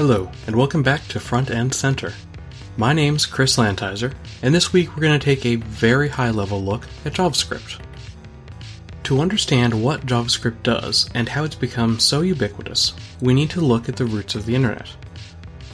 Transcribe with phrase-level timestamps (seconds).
[0.00, 2.14] Hello, and welcome back to Front End Center.
[2.78, 6.64] My name's Chris Lantizer, and this week we're going to take a very high level
[6.64, 7.78] look at JavaScript.
[9.02, 13.90] To understand what JavaScript does and how it's become so ubiquitous, we need to look
[13.90, 14.88] at the roots of the internet.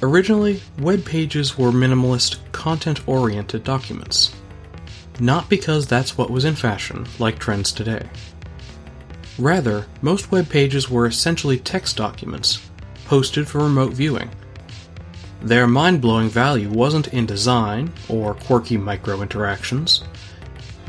[0.02, 4.34] Originally, web pages were minimalist, content oriented documents.
[5.20, 8.08] Not because that's what was in fashion, like trends today.
[9.38, 12.68] Rather, most web pages were essentially text documents,
[13.06, 14.30] posted for remote viewing.
[15.42, 20.04] Their mind blowing value wasn't in design or quirky micro interactions.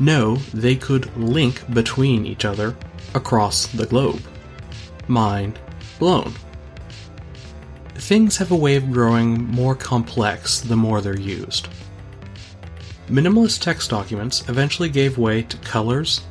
[0.00, 2.76] No, they could link between each other
[3.14, 4.22] across the globe.
[5.06, 5.58] Mind
[5.98, 6.34] blown.
[7.94, 11.68] Things have a way of growing more complex the more they're used.
[13.08, 16.22] Minimalist text documents eventually gave way to colors,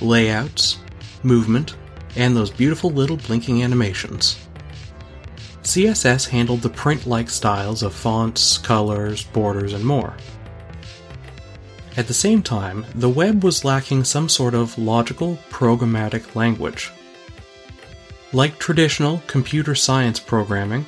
[0.00, 0.78] layouts,
[1.22, 1.74] movement,
[2.16, 4.47] and those beautiful little blinking animations.
[5.68, 10.14] CSS handled the print like styles of fonts, colors, borders, and more.
[11.98, 16.90] At the same time, the web was lacking some sort of logical, programmatic language.
[18.32, 20.86] Like traditional computer science programming,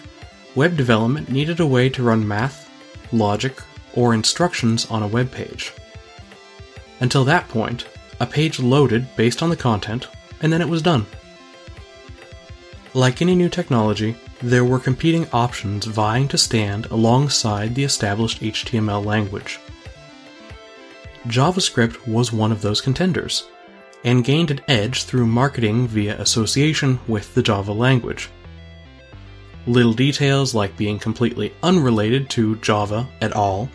[0.54, 2.70] web development needed a way to run math,
[3.12, 3.60] logic,
[3.92, 5.74] or instructions on a web page.
[7.00, 7.84] Until that point,
[8.18, 10.08] a page loaded based on the content,
[10.40, 11.04] and then it was done.
[12.94, 19.04] Like any new technology, there were competing options vying to stand alongside the established HTML
[19.04, 19.60] language.
[21.26, 23.46] JavaScript was one of those contenders,
[24.04, 28.30] and gained an edge through marketing via association with the Java language.
[29.66, 33.68] Little details like being completely unrelated to Java at all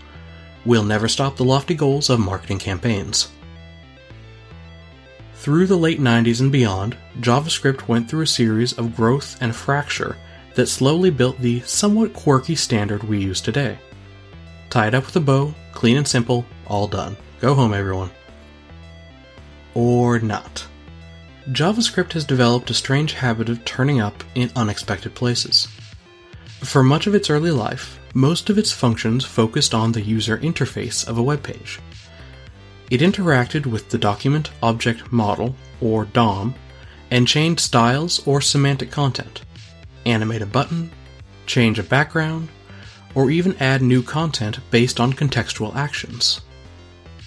[0.66, 3.30] will never stop the lofty goals of marketing campaigns.
[5.36, 10.18] Through the late 90s and beyond, JavaScript went through a series of growth and fracture
[10.56, 13.78] that slowly built the somewhat quirky standard we use today.
[14.70, 17.16] Tie it up with a bow, clean and simple, all done.
[17.40, 18.10] Go home, everyone.
[19.74, 20.66] Or not.
[21.50, 25.68] JavaScript has developed a strange habit of turning up in unexpected places.
[26.62, 31.08] For much of its early life, most of its functions focused on the user interface
[31.08, 31.80] of a web page.
[32.90, 36.56] It interacted with the Document Object Model, or DOM,
[37.12, 39.45] and changed styles or semantic content,
[40.06, 40.92] animate a button,
[41.46, 42.50] change a background,
[43.14, 46.42] or even add new content based on contextual actions.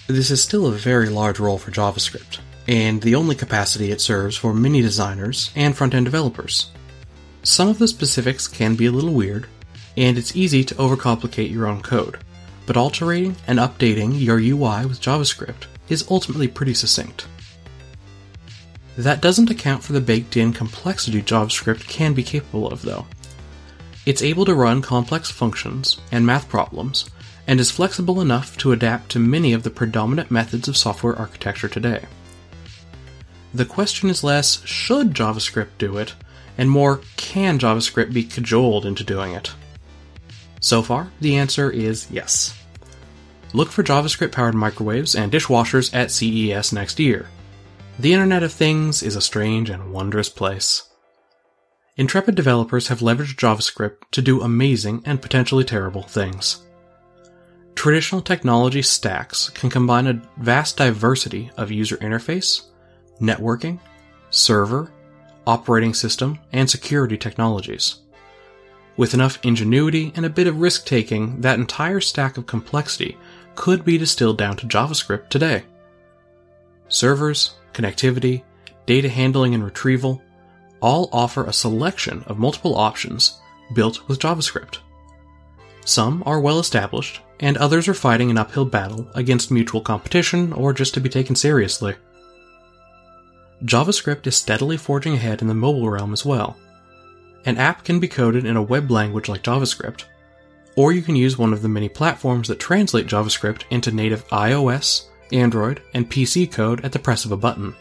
[0.07, 4.37] This is still a very large role for JavaScript, and the only capacity it serves
[4.37, 6.71] for many designers and front end developers.
[7.43, 9.47] Some of the specifics can be a little weird,
[9.97, 12.19] and it's easy to overcomplicate your own code,
[12.65, 17.27] but altering and updating your UI with JavaScript is ultimately pretty succinct.
[18.99, 23.07] That doesn't account for the baked in complexity JavaScript can be capable of, though.
[24.05, 27.09] It's able to run complex functions and math problems
[27.47, 31.69] and is flexible enough to adapt to many of the predominant methods of software architecture
[31.69, 32.07] today.
[33.53, 36.13] The question is less should JavaScript do it,
[36.57, 39.53] and more can JavaScript be cajoled into doing it?
[40.59, 42.53] So far, the answer is yes.
[43.53, 47.29] Look for JavaScript powered microwaves and dishwashers at CES next year.
[47.99, 50.83] The Internet of Things is a strange and wondrous place.
[51.97, 56.65] Intrepid developers have leveraged JavaScript to do amazing and potentially terrible things.
[57.75, 62.67] Traditional technology stacks can combine a vast diversity of user interface,
[63.19, 63.81] networking,
[64.29, 64.93] server,
[65.45, 67.97] operating system, and security technologies.
[68.95, 73.17] With enough ingenuity and a bit of risk taking, that entire stack of complexity
[73.55, 75.65] could be distilled down to JavaScript today.
[76.89, 78.43] Servers, connectivity,
[78.85, 80.21] data handling and retrieval
[80.81, 83.39] all offer a selection of multiple options
[83.73, 84.79] built with JavaScript.
[85.85, 90.73] Some are well established, and others are fighting an uphill battle against mutual competition or
[90.73, 91.95] just to be taken seriously.
[93.63, 96.57] JavaScript is steadily forging ahead in the mobile realm as well.
[97.45, 100.05] An app can be coded in a web language like JavaScript,
[100.75, 105.08] or you can use one of the many platforms that translate JavaScript into native iOS,
[105.33, 107.75] Android, and PC code at the press of a button.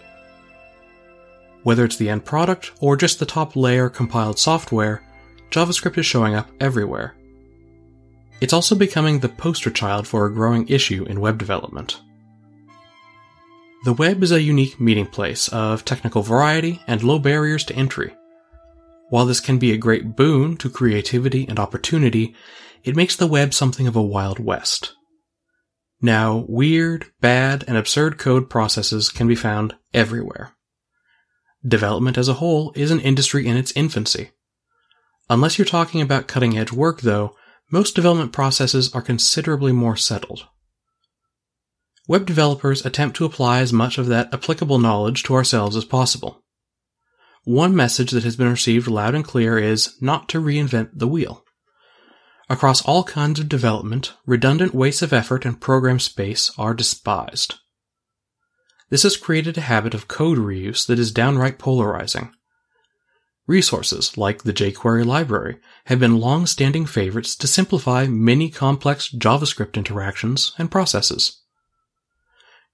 [1.62, 5.02] Whether it's the end product or just the top layer compiled software,
[5.50, 7.14] JavaScript is showing up everywhere.
[8.40, 12.00] It's also becoming the poster child for a growing issue in web development.
[13.84, 18.14] The web is a unique meeting place of technical variety and low barriers to entry.
[19.10, 22.34] While this can be a great boon to creativity and opportunity,
[22.84, 24.94] it makes the web something of a wild west.
[26.00, 30.52] Now, weird, bad, and absurd code processes can be found everywhere.
[31.66, 34.30] Development as a whole is an industry in its infancy.
[35.28, 37.34] Unless you're talking about cutting edge work, though,
[37.70, 40.46] most development processes are considerably more settled.
[42.06, 46.42] Web developers attempt to apply as much of that applicable knowledge to ourselves as possible.
[47.44, 51.44] One message that has been received loud and clear is not to reinvent the wheel.
[52.50, 57.56] Across all kinds of development, redundant wastes of effort and program space are despised.
[58.88, 62.32] This has created a habit of code reuse that is downright polarizing.
[63.46, 70.52] Resources, like the jQuery library, have been long-standing favorites to simplify many complex JavaScript interactions
[70.58, 71.42] and processes.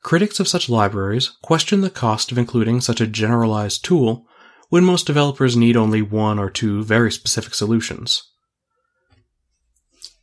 [0.02, 4.26] Critics of such libraries question the cost of including such a generalized tool
[4.68, 8.30] when most developers need only one or two very specific solutions.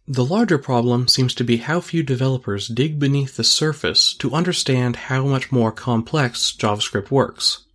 [0.07, 4.95] The larger problem seems to be how few developers dig beneath the surface to understand
[4.95, 7.65] how much more complex JavaScript works.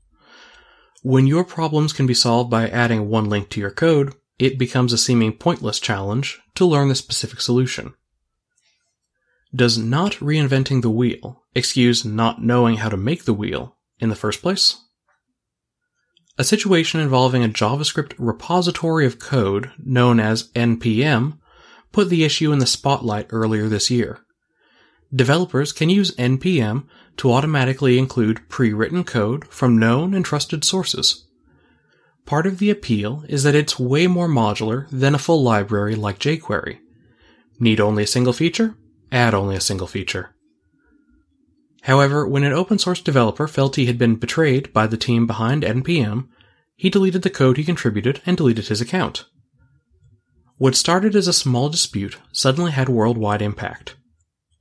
[1.03, 4.93] When your problems can be solved by adding one link to your code, it becomes
[4.93, 7.95] a seeming pointless challenge to learn the specific solution.
[9.55, 14.17] Does not reinventing the wheel excuse not knowing how to make the wheel in the
[14.17, 14.77] first place?
[16.37, 21.39] A situation involving a JavaScript repository of code known as NPM
[21.93, 24.21] put the issue in the spotlight earlier this year.
[25.15, 26.87] Developers can use NPM
[27.17, 31.27] to automatically include pre-written code from known and trusted sources.
[32.25, 36.19] Part of the appeal is that it's way more modular than a full library like
[36.19, 36.79] jQuery.
[37.61, 38.77] Need only a single feature?
[39.13, 40.35] Add only a single feature.
[41.83, 45.63] However, when an open source developer felt he had been betrayed by the team behind
[45.63, 46.27] NPM,
[46.75, 49.27] he deleted the code he contributed and deleted his account.
[50.59, 53.95] What started as a small dispute suddenly had worldwide impact.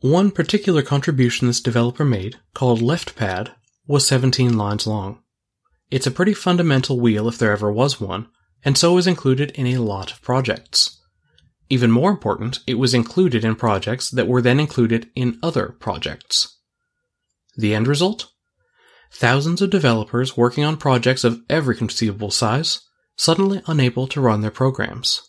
[0.01, 3.53] One particular contribution this developer made, called LeftPad,
[3.87, 5.19] was 17 lines long.
[5.89, 8.27] It's a pretty fundamental wheel if there ever was one,
[8.65, 10.99] and so was included in a lot of projects.
[11.69, 16.57] Even more important, it was included in projects that were then included in other projects.
[17.55, 18.27] The end result?
[19.13, 22.81] Thousands of developers working on projects of every conceivable size,
[23.15, 25.21] suddenly unable to run their programs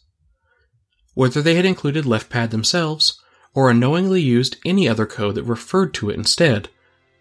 [1.17, 3.19] whether they had included LeftPad themselves
[3.55, 6.69] or unknowingly used any other code that referred to it instead,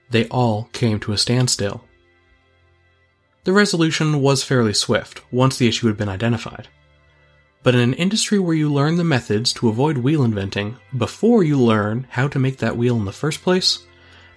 [0.09, 1.85] they all came to a standstill.
[3.45, 6.67] The resolution was fairly swift once the issue had been identified.
[7.63, 11.57] But in an industry where you learn the methods to avoid wheel inventing before you
[11.57, 13.85] learn how to make that wheel in the first place,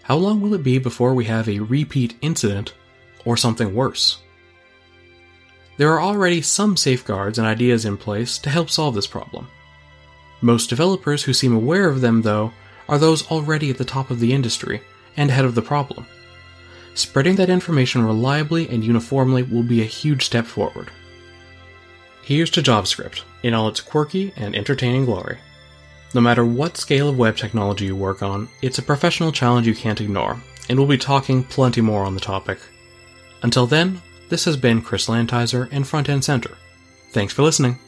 [0.05, 2.75] how long will it be before we have a repeat incident
[3.25, 4.19] or something worse?
[5.79, 9.49] There are already some safeguards and ideas in place to help solve this problem.
[10.41, 12.53] Most developers who seem aware of them, though,
[12.89, 14.83] are those already at the top of the industry
[15.17, 16.07] and ahead of the problem.
[16.95, 20.91] Spreading that information reliably and uniformly will be a huge step forward.
[22.23, 25.39] Here's to JavaScript, in all its quirky and entertaining glory.
[26.13, 29.75] No matter what scale of web technology you work on, it's a professional challenge you
[29.75, 32.59] can't ignore, and we'll be talking plenty more on the topic.
[33.43, 36.57] Until then, this has been Chris Lantizer and Front End Center.
[37.13, 37.79] Thanks for listening.